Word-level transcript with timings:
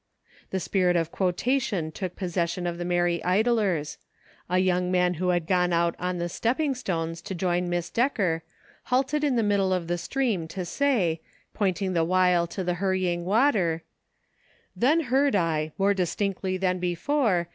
The 0.49 0.59
spirit 0.59 0.95
of 0.95 1.11
quotation 1.11 1.91
took 1.91 2.15
possession 2.15 2.65
of 2.65 2.79
the 2.79 2.85
merry 2.85 3.23
idlers; 3.23 3.99
a 4.49 4.57
young 4.57 4.91
man 4.91 5.13
who 5.13 5.29
had 5.29 5.45
gone 5.45 5.71
out 5.71 5.95
on 5.99 6.17
the 6.17 6.27
"stepping 6.27 6.73
stones" 6.73 7.21
to 7.21 7.35
join 7.35 7.69
Miss 7.69 7.91
Decker 7.91 8.41
halted 8.85 9.23
in 9.23 9.35
the 9.35 9.43
middle 9.43 9.71
of 9.71 9.87
the 9.87 9.99
stream 9.99 10.47
to 10.47 10.65
say, 10.65 11.21
pointing 11.53 11.93
the 11.93 12.03
while 12.03 12.47
to 12.47 12.63
the 12.63 12.73
hurrying 12.81 13.25
water: 13.25 13.83
Then 14.75 15.01
heard 15.01 15.35
I, 15.35 15.71
more 15.77 15.93
distinctly 15.93 16.57
than 16.57 16.79
before. 16.79 17.49